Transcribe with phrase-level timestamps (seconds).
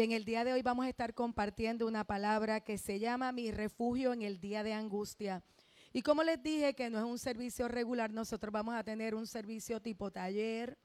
[0.00, 3.32] Y en el día de hoy vamos a estar compartiendo una palabra que se llama
[3.32, 5.44] mi refugio en el día de angustia.
[5.92, 9.26] Y como les dije que no es un servicio regular, nosotros vamos a tener un
[9.26, 10.78] servicio tipo taller,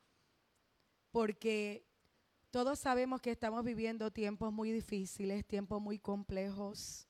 [1.12, 1.88] porque
[2.52, 7.08] todos sabemos que estamos viviendo tiempos muy difíciles, tiempos muy complejos.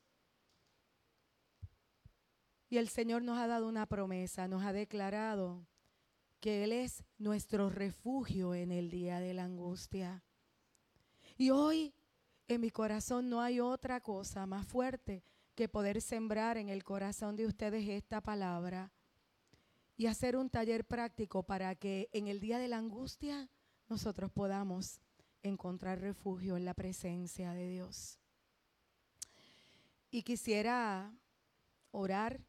[2.70, 5.66] Y el Señor nos ha dado una promesa, nos ha declarado
[6.40, 10.24] que Él es nuestro refugio en el día de la angustia.
[11.38, 11.94] Y hoy
[12.48, 17.36] en mi corazón no hay otra cosa más fuerte que poder sembrar en el corazón
[17.36, 18.94] de ustedes esta palabra
[19.98, 23.50] y hacer un taller práctico para que en el día de la angustia
[23.90, 25.02] nosotros podamos
[25.44, 28.18] encontrar refugio en la presencia de Dios.
[30.10, 31.14] Y quisiera
[31.92, 32.42] orar.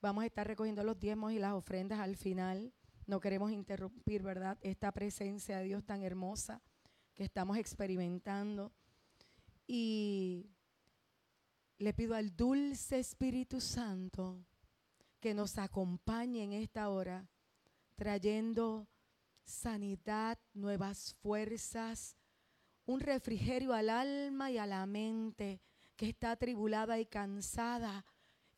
[0.00, 2.72] Vamos a estar recogiendo los diezmos y las ofrendas al final.
[3.06, 4.58] No queremos interrumpir, ¿verdad?
[4.62, 6.62] Esta presencia de Dios tan hermosa
[7.14, 8.72] que estamos experimentando.
[9.66, 10.50] Y
[11.78, 14.44] le pido al dulce Espíritu Santo
[15.20, 17.28] que nos acompañe en esta hora,
[17.94, 18.88] trayendo
[19.44, 22.16] sanidad, nuevas fuerzas,
[22.86, 25.60] un refrigerio al alma y a la mente
[25.96, 28.04] que está atribulada y cansada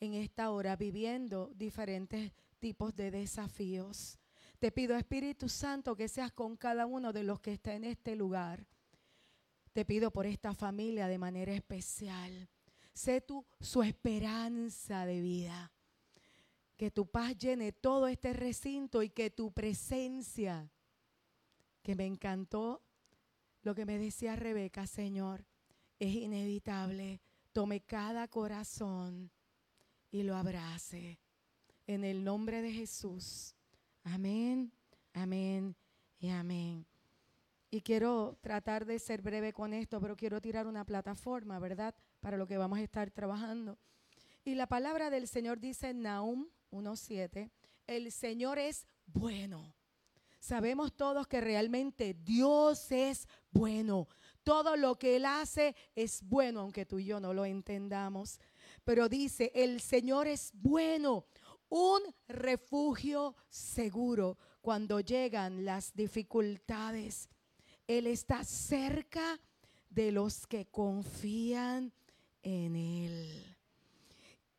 [0.00, 4.18] en esta hora, viviendo diferentes tipos de desafíos.
[4.58, 8.16] Te pido, Espíritu Santo, que seas con cada uno de los que está en este
[8.16, 8.66] lugar.
[9.72, 12.48] Te pido por esta familia de manera especial.
[12.92, 15.72] Sé tú su esperanza de vida.
[16.76, 20.70] Que tu paz llene todo este recinto y que tu presencia,
[21.82, 22.82] que me encantó
[23.62, 25.46] lo que me decía Rebeca, Señor,
[25.98, 27.20] es inevitable.
[27.52, 29.30] Tome cada corazón
[30.10, 31.18] y lo abrace.
[31.86, 33.54] En el nombre de Jesús.
[34.04, 34.70] Amén,
[35.14, 35.74] amén
[36.18, 36.86] y amén.
[37.70, 41.94] Y quiero tratar de ser breve con esto, pero quiero tirar una plataforma, ¿verdad?
[42.20, 43.78] Para lo que vamos a estar trabajando.
[44.44, 47.50] Y la palabra del Señor dice en Nahum 1.7,
[47.86, 49.74] el Señor es bueno.
[50.38, 54.06] Sabemos todos que realmente Dios es bueno.
[54.42, 58.38] Todo lo que Él hace es bueno, aunque tú y yo no lo entendamos.
[58.84, 61.24] Pero dice, el Señor es bueno
[61.74, 67.28] un refugio seguro cuando llegan las dificultades.
[67.88, 69.40] Él está cerca
[69.90, 71.92] de los que confían
[72.44, 73.56] en Él.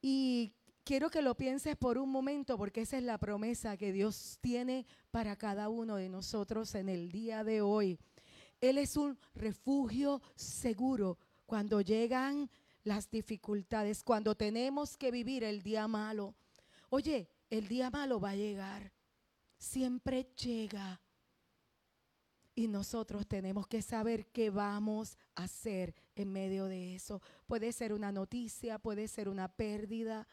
[0.01, 0.51] Y
[0.83, 4.85] quiero que lo pienses por un momento porque esa es la promesa que Dios tiene
[5.09, 7.97] para cada uno de nosotros en el día de hoy.
[8.59, 12.49] Él es un refugio seguro cuando llegan
[12.83, 16.35] las dificultades, cuando tenemos que vivir el día malo
[16.95, 18.94] Oye, el día malo va a llegar.
[19.57, 21.01] Siempre llega.
[22.56, 27.22] Y nosotros tenemos que saber qué vamos a hacer en medio de eso.
[27.47, 30.25] Puede ser una noticia, puede ser una pérdida,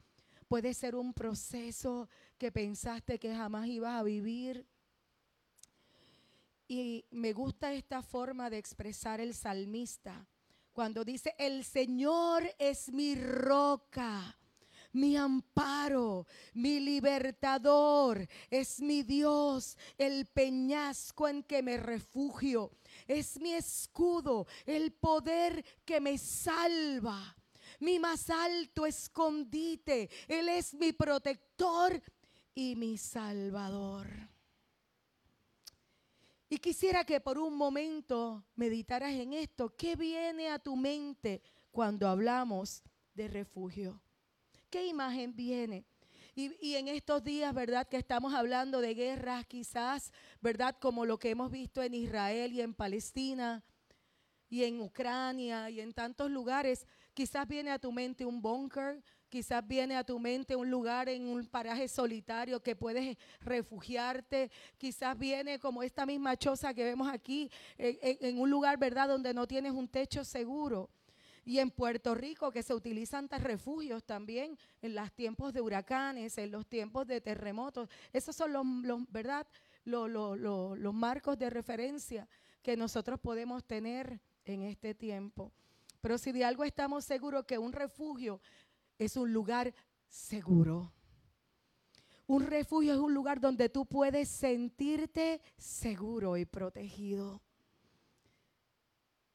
[0.47, 2.09] puede ser un proceso
[2.39, 4.65] que pensaste que jamás ibas a vivir.
[6.69, 10.29] Y me gusta esta forma de expresar el salmista
[10.73, 14.39] cuando dice, el Señor es mi roca
[14.93, 22.73] mi amparo, mi libertador, es mi Dios, el peñasco en que me refugio,
[23.07, 27.37] es mi escudo, el poder que me salva,
[27.81, 32.01] mi más alto escondite, Él es mi protector
[32.55, 34.09] y mi salvador.
[36.53, 39.75] Y quisiera que por un momento meditaras en esto.
[39.75, 42.83] ¿Qué viene a tu mente cuando hablamos
[43.15, 44.03] de refugio?
[44.73, 45.85] ¿Qué imagen viene?
[46.35, 47.87] Y, en estos días, ¿verdad?
[47.87, 50.11] Que estamos hablando de guerras quizás,
[50.41, 50.75] ¿verdad?
[50.81, 53.63] Como lo que hemos visto en Israel y en Palestina
[54.49, 56.87] y en Ucrania y en tantos lugares.
[57.13, 61.27] Quizás viene a tu mente un búnker, quizás viene a tu mente un lugar en
[61.27, 67.51] un paraje solitario que puedes refugiarte, quizás viene como esta misma choza que vemos aquí,
[67.77, 69.07] en un lugar, ¿verdad?
[69.07, 70.89] Donde no tienes un techo seguro.
[71.45, 76.51] Y en Puerto Rico, que se utilizan refugios también en los tiempos de huracanes, en
[76.51, 77.89] los tiempos de terremotos.
[78.13, 78.67] Esos son los,
[79.11, 79.47] ¿verdad?
[79.85, 82.29] Los, los marcos de referencia
[82.63, 85.53] que nosotros podemos tener en este tiempo.
[86.01, 88.41] Pero si de algo estamos seguros que un refugio
[88.99, 89.75] es un lugar
[90.09, 90.93] seguro.
[92.27, 97.43] Un refugio es un lugar donde tú puedes sentirte seguro y protegido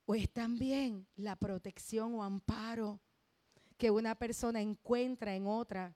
[0.07, 3.00] o es también la protección o amparo
[3.77, 5.94] que una persona encuentra en otra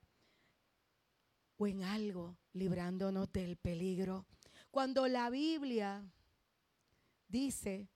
[1.58, 4.26] o en algo librándonos del peligro.
[4.70, 6.04] Cuando la Biblia
[7.30, 7.88] dice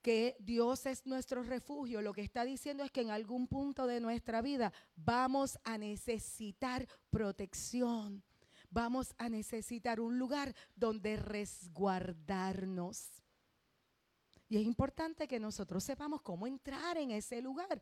[0.00, 4.00] que Dios es nuestro refugio, lo que está diciendo es que en algún punto de
[4.00, 8.22] nuestra vida vamos a necesitar protección.
[8.70, 13.25] Vamos a necesitar un lugar donde resguardarnos.
[14.48, 17.80] Y es importante que nosotros sepamos cómo entrar en ese lugar.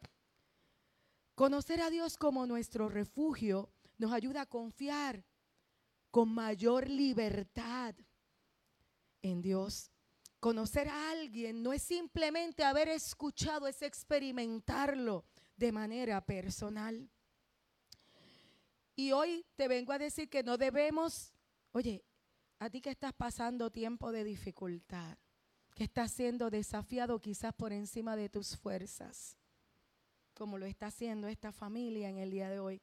[1.34, 5.24] Conocer a Dios como nuestro refugio nos ayuda a confiar
[6.10, 7.94] con mayor libertad
[9.20, 9.90] en Dios.
[10.38, 15.24] Conocer a alguien no es simplemente haber escuchado, es experimentarlo
[15.56, 17.10] de manera personal.
[18.94, 21.32] Y hoy te vengo a decir que no debemos,
[21.72, 22.04] oye,
[22.58, 25.18] a ti que estás pasando tiempo de dificultad,
[25.74, 29.36] que estás siendo desafiado quizás por encima de tus fuerzas,
[30.32, 32.80] como lo está haciendo esta familia en el día de hoy.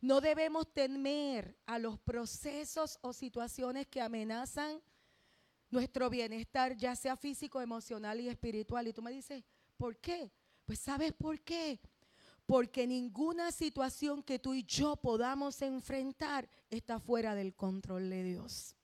[0.00, 4.80] No debemos temer a los procesos o situaciones que amenazan
[5.70, 8.88] nuestro bienestar, ya sea físico, emocional y espiritual.
[8.88, 9.44] Y tú me dices,
[9.76, 10.30] ¿por qué?
[10.64, 11.80] Pues sabes por qué.
[12.46, 18.74] Porque ninguna situación que tú y yo podamos enfrentar está fuera del control de Dios.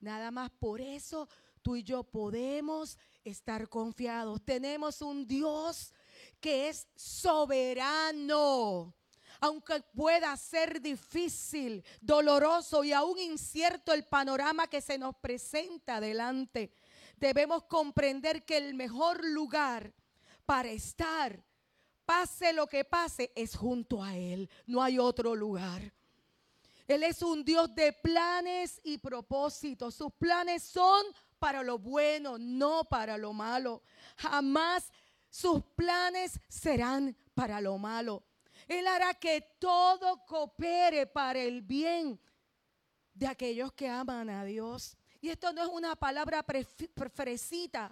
[0.00, 1.28] Nada más por eso
[1.62, 4.44] tú y yo podemos estar confiados.
[4.44, 5.92] Tenemos un Dios
[6.40, 8.94] que es soberano.
[9.40, 16.72] Aunque pueda ser difícil, doloroso y aún incierto el panorama que se nos presenta delante,
[17.16, 19.92] debemos comprender que el mejor lugar
[20.46, 21.42] para estar,
[22.04, 24.48] pase lo que pase, es junto a Él.
[24.66, 25.92] No hay otro lugar.
[26.86, 29.94] Él es un Dios de planes y propósitos.
[29.94, 31.04] Sus planes son
[31.42, 33.82] para lo bueno, no para lo malo.
[34.16, 34.92] Jamás
[35.28, 38.22] sus planes serán para lo malo.
[38.68, 42.20] Él hará que todo coopere para el bien
[43.12, 44.96] de aquellos que aman a Dios.
[45.20, 46.44] Y esto no es una palabra
[47.12, 47.90] fresita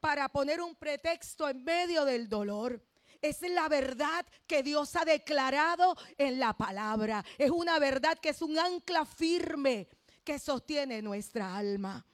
[0.00, 2.84] para poner un pretexto en medio del dolor.
[3.20, 7.24] Es la verdad que Dios ha declarado en la palabra.
[7.38, 9.88] Es una verdad que es un ancla firme
[10.24, 12.04] que sostiene nuestra alma.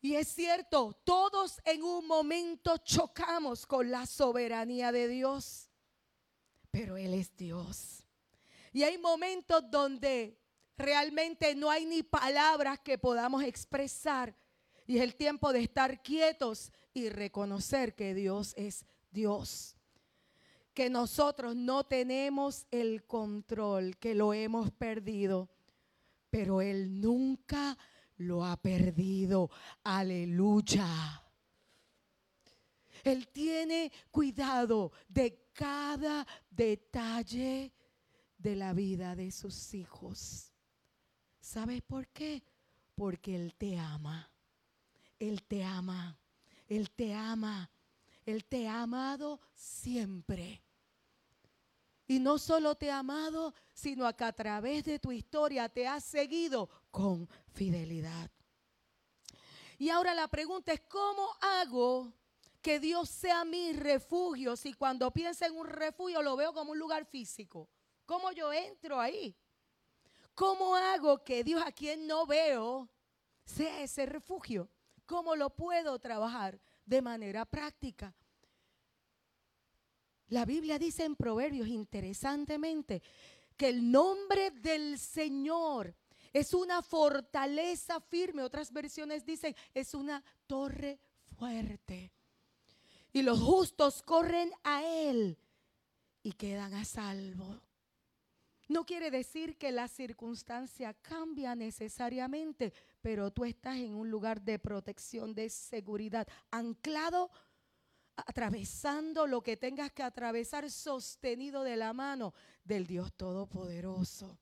[0.00, 5.68] Y es cierto, todos en un momento chocamos con la soberanía de Dios,
[6.70, 8.04] pero Él es Dios.
[8.72, 10.38] Y hay momentos donde
[10.78, 14.34] realmente no hay ni palabras que podamos expresar.
[14.86, 19.76] Y es el tiempo de estar quietos y reconocer que Dios es Dios.
[20.72, 25.50] Que nosotros no tenemos el control, que lo hemos perdido,
[26.30, 27.76] pero Él nunca
[28.20, 29.50] lo ha perdido.
[29.82, 31.22] Aleluya.
[33.02, 37.72] Él tiene cuidado de cada detalle
[38.36, 40.52] de la vida de sus hijos.
[41.40, 42.42] ¿Sabes por qué?
[42.94, 44.30] Porque Él te ama.
[45.18, 46.18] Él te ama.
[46.68, 47.70] Él te ama.
[48.26, 50.62] Él te ha amado siempre.
[52.06, 56.00] Y no solo te ha amado, sino que a través de tu historia te ha
[56.00, 58.30] seguido con fidelidad.
[59.78, 62.12] Y ahora la pregunta es, ¿cómo hago
[62.60, 66.78] que Dios sea mi refugio si cuando pienso en un refugio lo veo como un
[66.78, 67.68] lugar físico?
[68.04, 69.34] ¿Cómo yo entro ahí?
[70.34, 72.88] ¿Cómo hago que Dios a quien no veo
[73.44, 74.70] sea ese refugio?
[75.06, 78.14] ¿Cómo lo puedo trabajar de manera práctica?
[80.28, 83.02] La Biblia dice en Proverbios interesantemente
[83.56, 85.96] que el nombre del Señor
[86.32, 88.42] es una fortaleza firme.
[88.42, 90.98] Otras versiones dicen es una torre
[91.36, 92.12] fuerte.
[93.12, 95.38] Y los justos corren a Él
[96.22, 97.60] y quedan a salvo.
[98.68, 104.60] No quiere decir que la circunstancia cambia necesariamente, pero tú estás en un lugar de
[104.60, 107.32] protección, de seguridad, anclado
[108.14, 112.32] atravesando lo que tengas que atravesar, sostenido de la mano
[112.62, 114.38] del Dios Todopoderoso.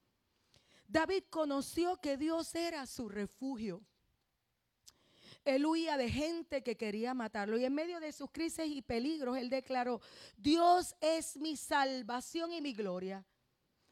[0.89, 3.85] David conoció que Dios era su refugio.
[5.45, 9.39] Él huía de gente que quería matarlo y en medio de sus crisis y peligros,
[9.39, 10.01] él declaró,
[10.37, 13.25] Dios es mi salvación y mi gloria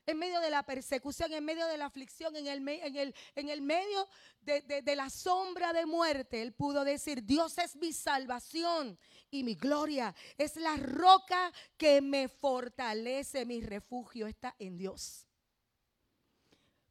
[0.07, 3.49] en medio de la persecución, en medio de la aflicción, en el, en el, en
[3.49, 4.09] el medio
[4.41, 8.97] de, de, la sombra de muerte, él pudo decir, Dios es mi salvación
[9.31, 15.26] y mi gloria, es la roca que me fortalece, mi refugio está en Dios.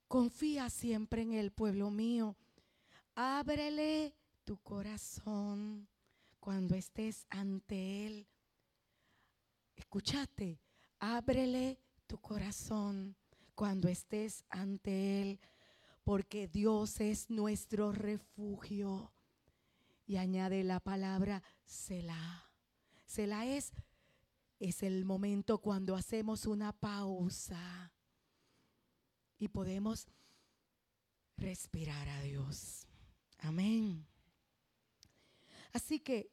[0.08, 2.36] Confía siempre en el pueblo mío.
[3.16, 5.88] Ábrele tu corazón
[6.40, 8.28] cuando estés ante Él.
[9.76, 10.60] Escúchate,
[11.00, 13.16] ábrele tu corazón
[13.56, 15.40] cuando estés ante Él,
[16.04, 19.12] porque Dios es nuestro refugio
[20.06, 22.52] y añade la palabra Selah.
[23.06, 23.72] Selah es,
[24.60, 27.95] es el momento cuando hacemos una pausa
[29.38, 30.08] y podemos
[31.38, 32.88] respirar a Dios.
[33.40, 34.06] Amén.
[35.74, 36.32] Así que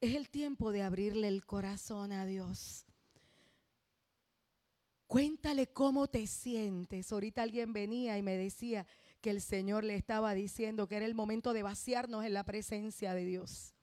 [0.00, 2.86] es el tiempo de abrirle el corazón a Dios.
[5.06, 7.12] Cuéntale cómo te sientes.
[7.12, 8.86] Ahorita alguien venía y me decía
[9.20, 13.14] que el Señor le estaba diciendo que era el momento de vaciarnos en la presencia
[13.14, 13.74] de Dios.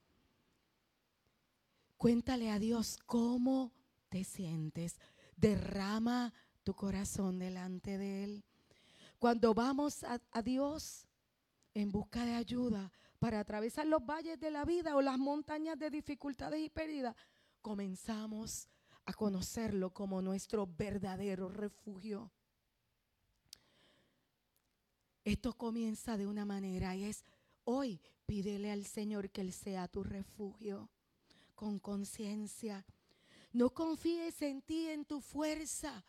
[1.96, 3.72] Cuéntale a Dios cómo
[4.10, 4.98] te sientes.
[5.36, 8.44] Derrama tu corazón delante de Él.
[9.24, 11.08] Cuando vamos a, Dios
[11.72, 15.88] en busca de ayuda para atravesar los valles de la vida o las montañas de
[15.88, 17.16] dificultades y pérdidas,
[17.62, 18.68] comenzamos
[19.06, 22.30] a conocerlo como nuestro verdadero refugio.
[25.24, 27.24] Esto comienza de una manera y es
[27.64, 30.90] hoy pídele al Señor que Él sea tu refugio
[31.54, 32.84] con conciencia.
[33.54, 36.04] No confíes en ti, en tu fuerza.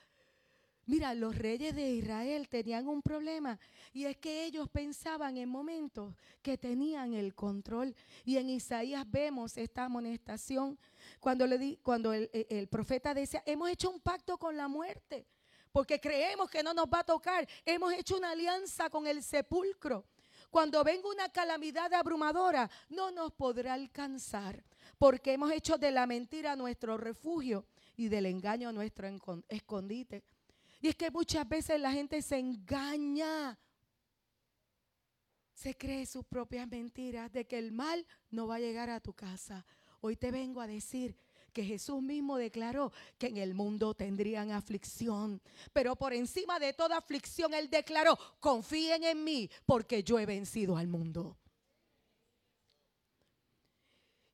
[0.88, 3.58] Mira, los reyes de Israel tenían un problema
[3.92, 6.14] y es que ellos pensaban en momentos
[6.44, 7.96] que tenían el control.
[8.24, 10.78] Y en Isaías vemos esta amonestación
[11.20, 15.26] cuando, le di, cuando el, el profeta decía, hemos hecho un pacto con la muerte
[15.72, 17.46] porque creemos que no nos va a tocar.
[17.66, 20.06] Hemos hecho una alianza con el sepulcro.
[20.50, 24.64] Cuando venga una calamidad abrumadora, no nos podrá alcanzar,
[24.98, 27.66] porque hemos hecho de la mentira nuestro refugio
[27.98, 29.10] y del engaño nuestro
[29.50, 30.24] escondite.
[30.86, 33.58] Y es que muchas veces la gente se engaña,
[35.56, 39.12] se cree sus propias mentiras de que el mal no va a llegar a tu
[39.12, 39.66] casa.
[40.00, 41.18] Hoy te vengo a decir
[41.52, 45.42] que Jesús mismo declaró que en el mundo tendrían aflicción.
[45.74, 50.78] Pero por encima de toda aflicción, Él declaró, confíen en mí porque yo he vencido
[50.78, 51.36] al mundo.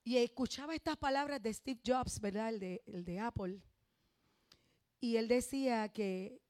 [0.03, 2.49] Y escuchaba estas palabras de Steve Jobs, ¿verdad?
[2.49, 3.61] El de, el de Apple.
[5.01, 6.41] Y él decía que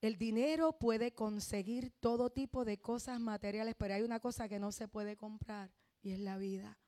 [0.00, 4.72] el dinero puede conseguir todo tipo de cosas materiales, pero hay una cosa que no
[4.72, 6.78] se puede comprar y es la vida.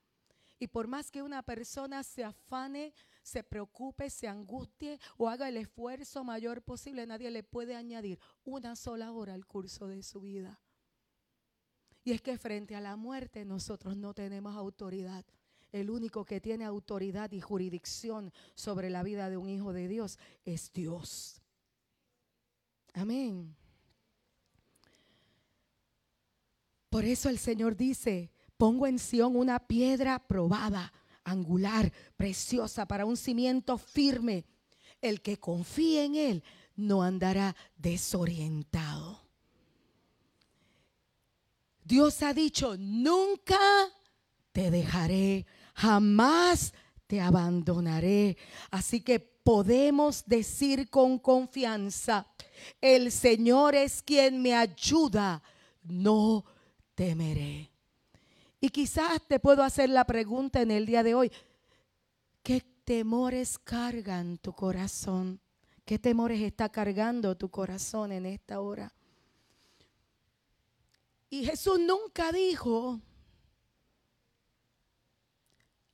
[0.58, 2.92] Y por más que una persona se afane,
[3.22, 8.76] se preocupe, se angustie o haga el esfuerzo mayor posible, nadie le puede añadir una
[8.76, 10.60] sola hora al curso de su vida.
[12.04, 15.24] Y es que frente a la muerte nosotros no tenemos autoridad.
[15.72, 20.18] El único que tiene autoridad y jurisdicción sobre la vida de un hijo de Dios
[20.44, 21.40] es Dios.
[22.94, 23.54] Amén.
[26.88, 30.92] Por eso el Señor dice, Pongo en Sión una piedra probada,
[31.24, 34.44] angular, preciosa, para un cimiento firme.
[35.00, 36.44] El que confíe en Él
[36.76, 39.22] no andará desorientado.
[41.82, 43.58] Dios ha dicho, nunca
[44.52, 45.46] te dejaré,
[45.80, 46.74] jamás
[47.06, 48.36] te abandonaré.
[48.70, 52.26] Así que podemos decir con confianza,
[52.80, 55.42] el Señor es quien me ayuda,
[55.82, 56.44] no
[56.94, 57.70] temeré.
[58.60, 61.32] Y quizás te puedo hacer la pregunta en el día de hoy,
[62.42, 65.40] ¿qué temores cargan tu corazón?
[65.86, 68.92] ¿Qué temores está cargando tu corazón en esta hora?
[71.30, 73.00] Y Jesús nunca dijo,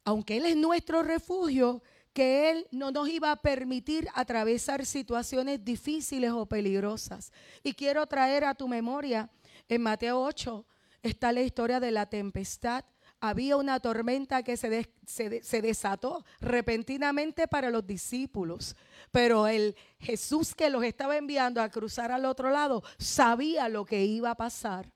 [0.06, 1.82] aunque Él es nuestro refugio,
[2.12, 7.32] que Él no nos iba a permitir atravesar situaciones difíciles o peligrosas.
[7.64, 9.28] Y quiero traer a tu memoria
[9.68, 10.64] en Mateo 8,
[11.02, 12.84] está la historia de la tempestad.
[13.18, 18.76] Había una tormenta que se, se, desató repentinamente para los discípulos,
[19.10, 24.04] pero el Jesús que los estaba enviando a cruzar al otro lado sabía lo que
[24.04, 24.92] iba a pasar.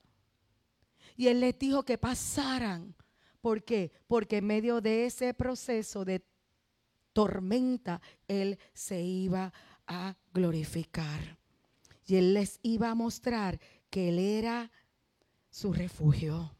[1.16, 2.94] Y él les dijo que pasaran.
[3.40, 3.92] ¿Por qué?
[4.06, 6.22] Porque en medio de ese proceso de
[7.12, 9.52] tormenta, Él se iba
[9.86, 11.38] a glorificar.
[12.06, 14.70] Y Él les iba a mostrar que Él era
[15.48, 16.54] su refugio.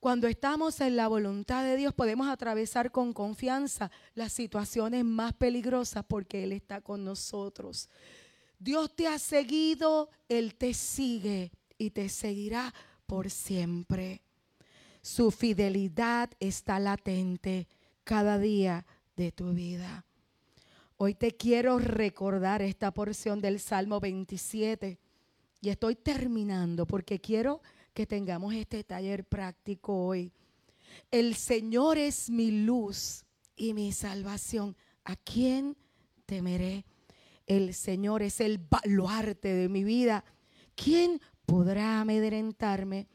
[0.00, 6.04] Cuando estamos en la voluntad de Dios podemos atravesar con confianza las situaciones más peligrosas
[6.06, 7.88] porque Él está con nosotros.
[8.58, 12.72] Dios te ha seguido, Él te sigue y te seguirá
[13.06, 14.22] por siempre.
[15.06, 17.68] Su fidelidad está latente
[18.02, 18.84] cada día
[19.14, 20.04] de tu vida.
[20.96, 24.98] Hoy te quiero recordar esta porción del Salmo 27
[25.60, 27.62] y estoy terminando porque quiero
[27.94, 30.32] que tengamos este taller práctico hoy.
[31.12, 34.76] El Señor es mi luz y mi salvación.
[35.04, 35.76] ¿A quién
[36.26, 36.84] temeré?
[37.46, 40.24] El Señor es el baluarte de mi vida.
[40.74, 43.06] ¿Quién podrá amedrentarme?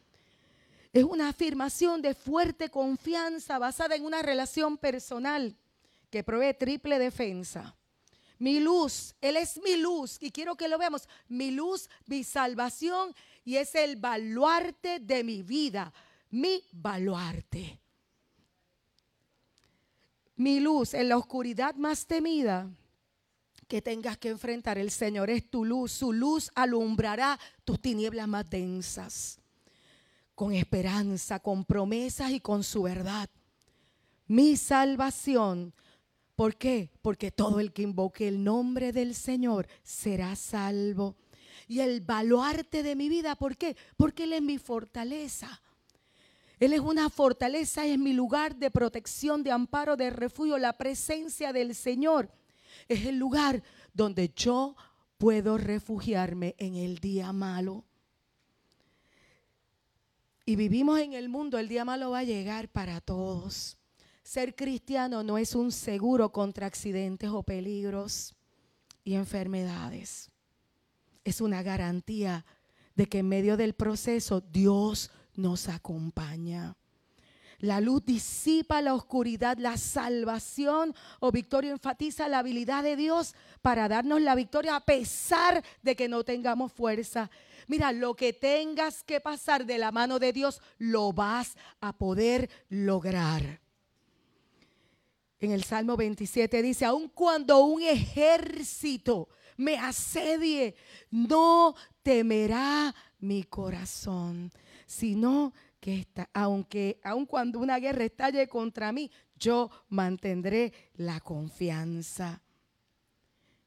[0.93, 5.55] Es una afirmación de fuerte confianza basada en una relación personal
[6.09, 7.75] que provee triple defensa.
[8.37, 11.07] Mi luz, Él es mi luz y quiero que lo veamos.
[11.27, 15.93] Mi luz, mi salvación y es el baluarte de mi vida,
[16.29, 17.79] mi baluarte.
[20.35, 22.69] Mi luz en la oscuridad más temida
[23.67, 24.77] que tengas que enfrentar.
[24.77, 25.91] El Señor es tu luz.
[25.91, 29.40] Su luz alumbrará tus tinieblas más densas.
[30.41, 33.29] Con esperanza, con promesas y con su verdad.
[34.25, 35.71] Mi salvación.
[36.35, 36.89] ¿Por qué?
[37.03, 41.15] Porque todo el que invoque el nombre del Señor será salvo.
[41.67, 43.77] Y el baluarte de mi vida, ¿por qué?
[43.97, 45.61] Porque Él es mi fortaleza.
[46.59, 51.53] Él es una fortaleza, es mi lugar de protección, de amparo, de refugio, la presencia
[51.53, 52.31] del Señor
[52.87, 53.61] es el lugar
[53.93, 54.75] donde yo
[55.19, 57.85] puedo refugiarme en el día malo.
[60.51, 63.77] Y vivimos en el mundo, el día malo va a llegar para todos.
[64.21, 68.35] Ser cristiano no es un seguro contra accidentes o peligros
[69.05, 70.29] y enfermedades.
[71.23, 72.45] Es una garantía
[72.95, 76.75] de que en medio del proceso Dios nos acompaña.
[77.61, 83.87] La luz disipa la oscuridad, la salvación o victoria enfatiza la habilidad de Dios para
[83.87, 87.29] darnos la victoria a pesar de que no tengamos fuerza.
[87.67, 92.49] Mira, lo que tengas que pasar de la mano de Dios, lo vas a poder
[92.69, 93.61] lograr.
[95.39, 100.75] En el Salmo 27 dice, aun cuando un ejército me asedie,
[101.11, 104.51] no temerá mi corazón,
[104.87, 112.41] sino que está, aunque aun cuando una guerra estalle contra mí, yo mantendré la confianza.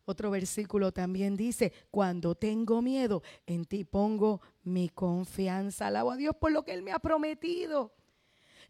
[0.07, 5.89] Otro versículo también dice, cuando tengo miedo, en ti pongo mi confianza.
[5.89, 7.93] Alabo a Dios por lo que Él me ha prometido.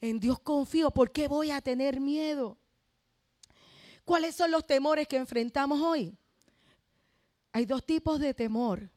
[0.00, 2.56] En Dios confío, ¿por qué voy a tener miedo?
[4.06, 6.16] ¿Cuáles son los temores que enfrentamos hoy?
[7.52, 8.90] Hay dos tipos de temor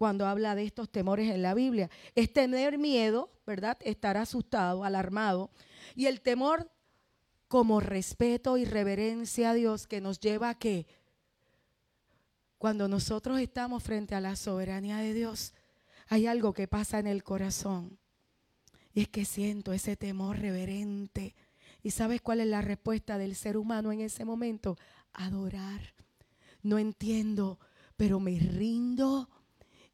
[0.00, 1.90] cuando habla de estos temores en la Biblia.
[2.14, 3.76] Es tener miedo, ¿verdad?
[3.82, 5.50] Estar asustado, alarmado.
[5.94, 6.70] Y el temor
[7.48, 10.86] como respeto y reverencia a Dios que nos lleva a que
[12.56, 15.52] cuando nosotros estamos frente a la soberanía de Dios,
[16.08, 17.98] hay algo que pasa en el corazón.
[18.94, 21.34] Y es que siento ese temor reverente.
[21.82, 24.78] ¿Y sabes cuál es la respuesta del ser humano en ese momento?
[25.12, 25.92] Adorar.
[26.62, 27.58] No entiendo,
[27.98, 29.28] pero me rindo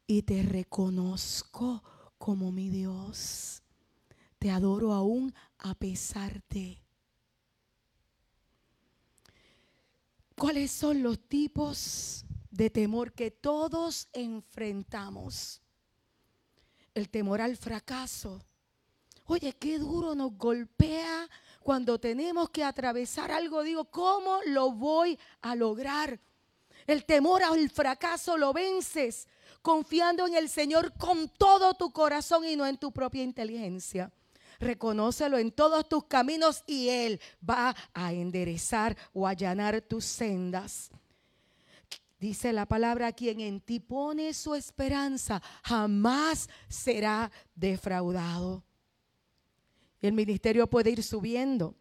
[0.07, 1.83] y te reconozco
[2.17, 3.61] como mi Dios.
[4.39, 6.81] Te adoro aún a pesar de.
[10.37, 15.61] ¿Cuáles son los tipos de temor que todos enfrentamos?
[16.93, 18.41] El temor al fracaso.
[19.25, 21.29] Oye, qué duro nos golpea
[21.61, 23.61] cuando tenemos que atravesar algo.
[23.61, 26.21] Digo, ¿cómo lo voy a lograr?
[26.87, 29.27] El temor al fracaso lo vences
[29.61, 34.11] confiando en el Señor con todo tu corazón y no en tu propia inteligencia.
[34.59, 40.89] Reconócelo en todos tus caminos y Él va a enderezar o allanar tus sendas.
[42.19, 48.63] Dice la palabra, quien en ti pone su esperanza jamás será defraudado.
[50.01, 51.75] El ministerio puede ir subiendo.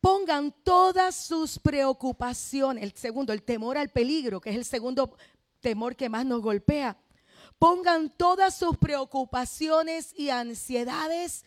[0.00, 5.16] Pongan todas sus preocupaciones, el segundo, el temor al peligro, que es el segundo
[5.60, 6.96] temor que más nos golpea.
[7.58, 11.44] Pongan todas sus preocupaciones y ansiedades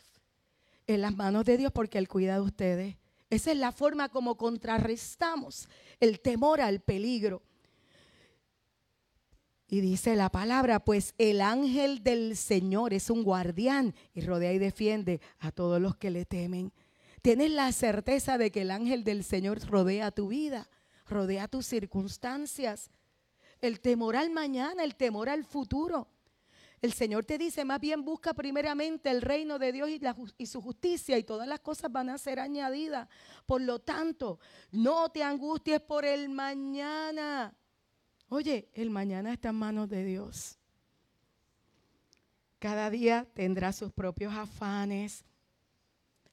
[0.88, 2.98] en las manos de Dios porque Él cuida de ustedes.
[3.30, 7.44] Esa es la forma como contrarrestamos el temor al peligro.
[9.68, 14.58] Y dice la palabra, pues el ángel del Señor es un guardián y rodea y
[14.58, 16.74] defiende a todos los que le temen.
[17.22, 20.70] Tienes la certeza de que el ángel del Señor rodea tu vida,
[21.08, 22.90] rodea tus circunstancias
[23.62, 26.08] el temor al mañana, el temor al futuro.
[26.82, 29.90] El Señor te dice, más bien busca primeramente el reino de Dios
[30.38, 33.10] y, su justicia y todas las cosas van a ser añadidas.
[33.46, 34.40] Por lo tanto,
[34.72, 37.54] no te angusties por el mañana.
[38.30, 40.58] Oye, el mañana está en manos de Dios.
[42.60, 45.26] Cada día tendrá sus propios afanes.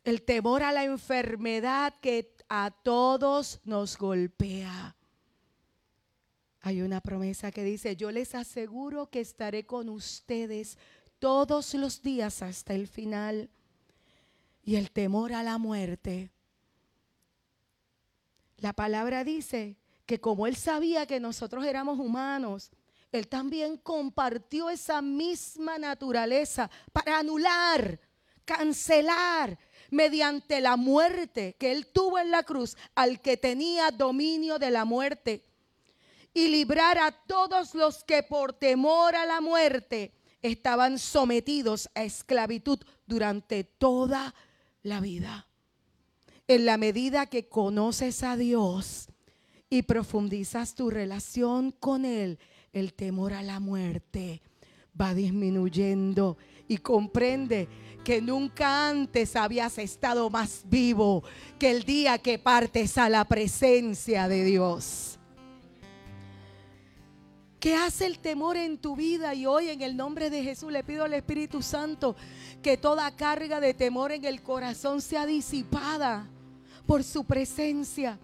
[0.07, 4.95] El temor a la enfermedad que a todos nos golpea.
[6.61, 10.79] Hay una promesa que dice, yo les aseguro que estaré con ustedes
[11.19, 13.51] todos los días hasta el final.
[14.63, 16.31] Y el temor a la muerte.
[18.59, 22.71] La palabra dice que como Él sabía que nosotros éramos humanos,
[23.11, 27.99] Él también compartió esa misma naturaleza para anular,
[28.45, 29.59] cancelar
[29.91, 34.85] mediante la muerte que Él tuvo en la cruz al que tenía dominio de la
[34.85, 35.45] muerte
[36.35, 42.79] y librar a todos los que por temor a la muerte estaban sometidos a esclavitud
[43.07, 44.35] durante toda
[44.83, 45.47] la vida.
[46.47, 49.09] En la medida que conoces a Dios
[49.69, 52.39] y profundizas tu relación con Él,
[52.73, 54.43] el temor a la muerte
[55.01, 56.37] va disminuyendo
[56.69, 57.69] y comprende
[58.05, 61.25] que nunca antes habías estado más vivo
[61.59, 65.19] que el día que partes a la presencia de Dios.
[67.59, 69.35] ¿Qué hace el temor en tu vida?
[69.35, 72.15] Y hoy en el nombre de Jesús le pido al Espíritu Santo
[72.63, 76.29] que toda carga de temor en el corazón sea disipada
[76.87, 78.19] por su presencia.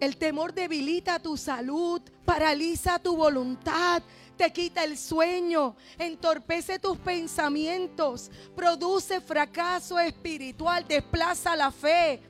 [0.00, 4.02] El temor debilita tu salud, paraliza tu voluntad,
[4.38, 12.22] te quita el sueño, entorpece tus pensamientos, produce fracaso espiritual, desplaza la fe.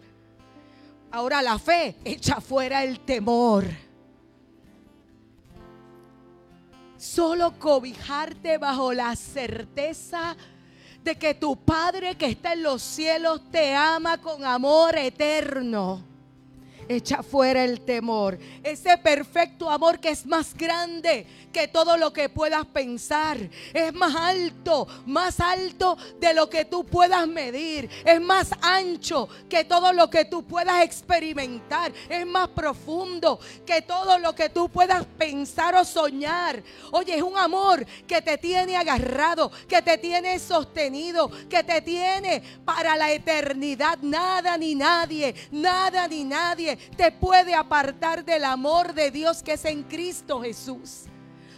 [1.12, 3.64] Ahora la fe echa fuera el temor.
[6.96, 10.36] Solo cobijarte bajo la certeza
[11.04, 16.07] de que tu Padre que está en los cielos te ama con amor eterno
[16.88, 18.38] echa fuera el temor.
[18.62, 23.38] Ese perfecto amor que es más grande que todo lo que puedas pensar.
[23.72, 27.88] Es más alto, más alto de lo que tú puedas medir.
[28.04, 31.92] Es más ancho que todo lo que tú puedas experimentar.
[32.08, 36.62] Es más profundo que todo lo que tú puedas pensar o soñar.
[36.92, 42.42] Oye, es un amor que te tiene agarrado, que te tiene sostenido, que te tiene
[42.64, 43.98] para la eternidad.
[44.00, 49.64] Nada ni nadie, nada ni nadie te puede apartar del amor de Dios que es
[49.64, 51.04] en Cristo Jesús.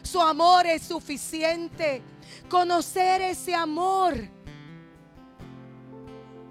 [0.03, 2.03] Su amor es suficiente.
[2.49, 4.15] Conocer ese amor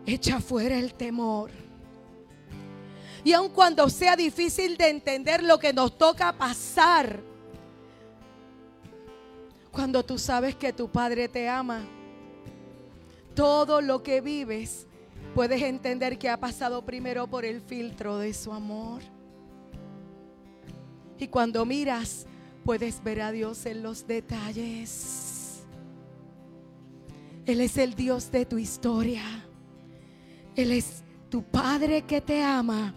[0.06, 1.52] echa fuera el temor.
[3.24, 7.20] Y aun cuando sea difícil de entender lo que nos toca pasar,
[9.72, 11.86] cuando tú sabes que tu Padre te ama,
[13.36, 14.88] todo lo que vives,
[15.34, 19.02] puedes entender que ha pasado primero por el filtro de su amor.
[21.18, 22.26] Y cuando miras
[22.64, 25.64] puedes ver a Dios en los detalles.
[27.46, 29.24] Él es el Dios de tu historia.
[30.56, 32.94] Él es tu Padre que te ama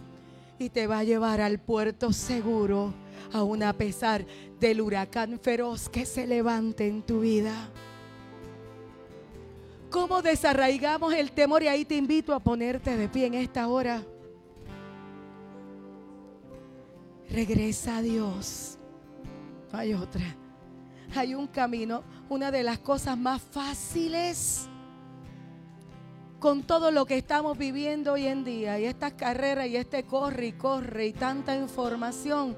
[0.58, 2.92] y te va a llevar al puerto seguro,
[3.32, 4.26] aun a pesar
[4.60, 7.70] del huracán feroz que se levante en tu vida.
[9.92, 11.62] ¿Cómo desarraigamos el temor?
[11.62, 14.02] Y ahí te invito a ponerte de pie en esta hora.
[17.28, 18.78] Regresa a Dios.
[19.70, 20.34] Hay otra.
[21.14, 22.04] Hay un camino.
[22.30, 24.66] Una de las cosas más fáciles
[26.38, 30.46] con todo lo que estamos viviendo hoy en día y estas carreras y este corre
[30.46, 32.56] y corre y tanta información,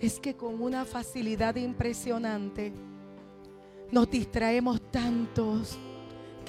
[0.00, 2.72] es que con una facilidad impresionante
[3.92, 5.78] nos distraemos tantos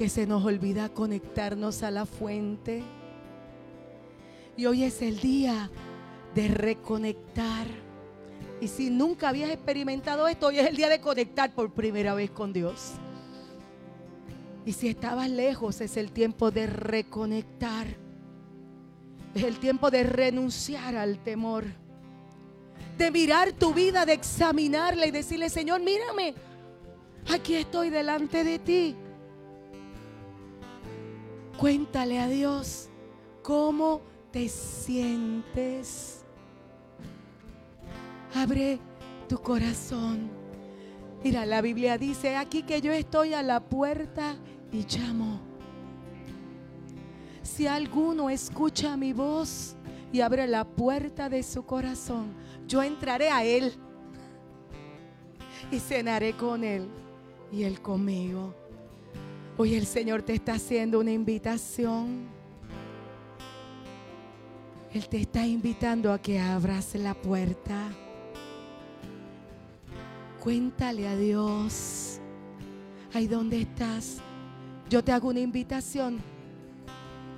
[0.01, 2.81] que se nos olvida conectarnos a la fuente.
[4.57, 5.69] Y hoy es el día
[6.33, 7.67] de reconectar
[8.59, 12.31] y si nunca habías experimentado esto, hoy es el día de conectar por primera vez
[12.31, 12.93] con Dios.
[14.65, 17.85] Y si estabas lejos, es el tiempo de reconectar.
[19.35, 21.65] Es el tiempo de renunciar al temor.
[22.97, 26.33] De mirar tu vida, de examinarla y decirle, Señor, mírame.
[27.31, 28.95] Aquí estoy delante de ti.
[31.61, 32.89] Cuéntale a Dios
[33.43, 36.25] cómo te sientes.
[38.33, 38.79] Abre
[39.29, 40.31] tu corazón.
[41.23, 44.37] Mira, la Biblia dice aquí que yo estoy a la puerta
[44.71, 45.39] y llamo.
[47.43, 49.75] Si alguno escucha mi voz
[50.11, 52.33] y abre la puerta de su corazón,
[52.65, 53.71] yo entraré a él
[55.69, 56.89] y cenaré con él
[57.51, 58.60] y él conmigo.
[59.57, 62.27] Hoy el Señor te está haciendo una invitación.
[64.93, 67.89] Él te está invitando a que abras la puerta.
[70.39, 72.19] Cuéntale a Dios.
[73.13, 74.17] Ahí donde estás.
[74.89, 76.19] Yo te hago una invitación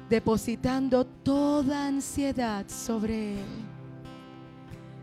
[0.10, 3.46] depositando toda ansiedad sobre Él.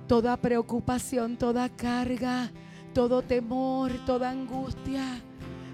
[0.07, 2.51] Toda preocupación, toda carga,
[2.94, 5.20] todo temor, toda angustia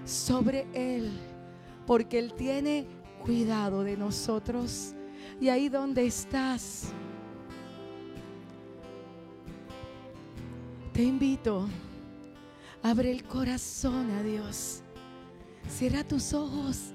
[0.03, 1.26] sobre Él.
[1.87, 2.85] Porque Él tiene
[3.25, 4.93] cuidado de nosotros.
[5.41, 6.89] Y ahí donde estás,
[10.93, 11.67] te invito
[12.83, 14.81] Abre el corazón a Dios.
[15.69, 16.93] Cierra tus ojos.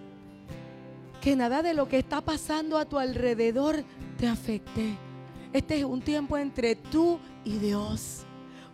[1.20, 3.84] Que nada de lo que está pasando a tu alrededor
[4.16, 4.96] te afecte.
[5.52, 8.22] Este es un tiempo entre tú y Dios.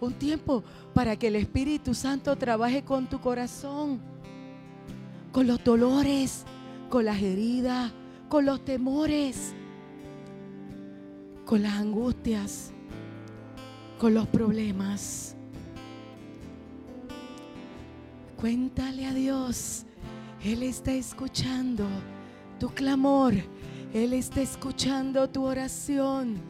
[0.00, 0.62] Un tiempo
[0.94, 4.00] para que el Espíritu Santo trabaje con tu corazón,
[5.38, 6.44] con los dolores,
[6.88, 7.92] con las heridas,
[8.28, 9.54] con los temores,
[11.44, 12.72] con las angustias,
[14.00, 15.36] con los problemas.
[18.36, 19.86] Cuéntale a Dios,
[20.42, 21.86] Él está escuchando
[22.58, 23.34] tu clamor,
[23.94, 26.40] Él está escuchando tu oración.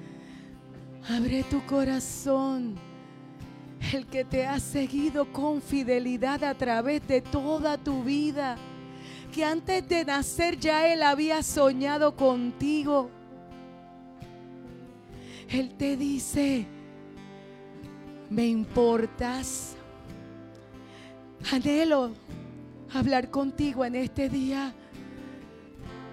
[1.11, 2.77] Abre tu corazón.
[3.93, 8.57] El que te ha seguido con fidelidad a través de toda tu vida.
[9.33, 13.11] Que antes de nacer ya Él había soñado contigo.
[15.49, 16.67] Él te dice,
[18.31, 19.77] me importas.
[21.53, 22.13] Anhelo
[22.93, 24.75] hablar contigo en este día.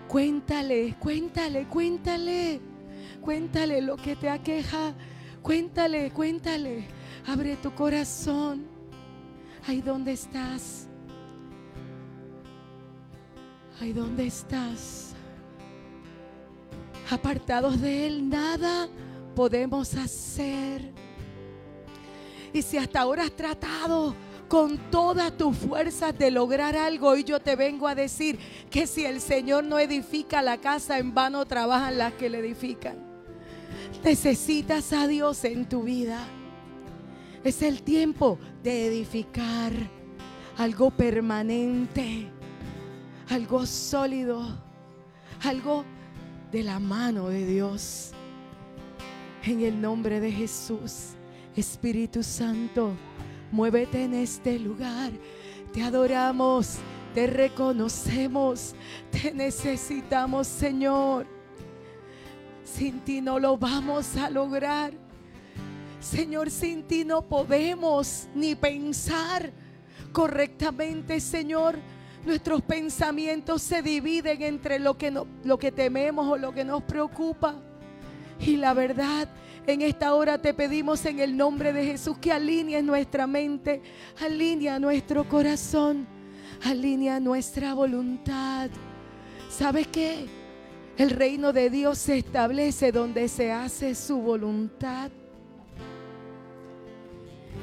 [0.08, 2.62] Cuéntale, cuéntale, cuéntale.
[3.22, 4.94] Cuéntale lo que te aqueja.
[5.42, 6.86] Cuéntale, cuéntale.
[7.28, 8.66] Abre tu corazón.
[9.68, 10.88] Ahí donde estás.
[13.80, 15.14] Ahí donde estás.
[17.10, 18.88] Apartados de Él, nada
[19.36, 20.92] podemos hacer.
[22.54, 24.16] Y si hasta ahora has tratado
[24.48, 29.06] con todas tus fuerzas de lograr algo, y yo te vengo a decir que si
[29.06, 32.96] el Señor no edifica la casa, en vano trabajan las que le edifican.
[34.04, 36.26] Necesitas a Dios en tu vida.
[37.44, 39.74] Es el tiempo de edificar
[40.58, 42.32] algo permanente,
[43.30, 44.44] algo sólido,
[45.44, 45.84] algo
[46.52, 48.12] de la mano de Dios.
[49.44, 51.14] En el nombre de Jesús,
[51.56, 52.94] Espíritu Santo,
[53.52, 55.12] muévete en este lugar.
[55.72, 56.78] Te adoramos,
[57.14, 58.76] te reconocemos,
[59.12, 61.28] te necesitamos, Señor.
[62.64, 64.94] Sin ti no lo vamos a lograr.
[66.00, 69.52] Señor, sin ti no podemos ni pensar
[70.12, 71.78] correctamente, Señor.
[72.26, 76.82] Nuestros pensamientos se dividen entre lo que, no, lo que tememos o lo que nos
[76.84, 77.56] preocupa.
[78.40, 79.30] Y la verdad,
[79.68, 83.82] en esta hora te pedimos en el nombre de Jesús que alinees nuestra mente,
[84.20, 86.08] alinea nuestro corazón,
[86.64, 88.70] alinea nuestra voluntad.
[89.50, 90.26] ¿Sabes qué?
[90.98, 95.12] El reino de Dios se establece donde se hace su voluntad.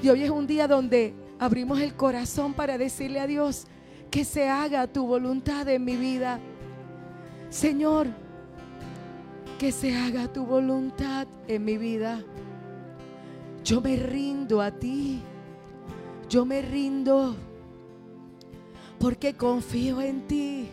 [0.03, 3.67] Y hoy es un día donde abrimos el corazón para decirle a Dios
[4.13, 6.39] que se haga tu voluntad en mi vida.
[7.49, 8.09] Señor,
[9.59, 12.23] que se haga tu voluntad en mi vida.
[13.65, 15.23] Yo me rindo a ti.
[16.29, 17.35] Yo me rindo
[18.99, 20.69] porque confío en ti.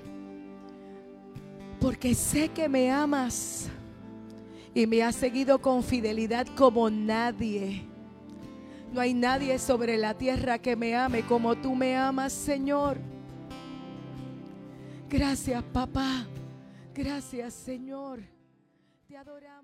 [1.80, 3.70] Porque sé que me amas
[4.74, 7.88] y me has seguido con fidelidad como nadie.
[8.92, 12.98] No hay nadie sobre la tierra que me ame como tú me amas, Señor.
[15.10, 16.28] Gracias, papá.
[16.94, 18.20] Gracias, Señor.
[19.08, 19.59] Te.